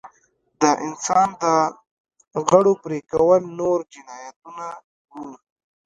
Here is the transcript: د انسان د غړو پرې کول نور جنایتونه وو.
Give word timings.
د 0.61 0.63
انسان 0.85 1.27
د 1.43 1.43
غړو 2.47 2.73
پرې 2.83 2.99
کول 3.11 3.41
نور 3.59 3.79
جنایتونه 3.93 4.65
وو. 5.13 5.29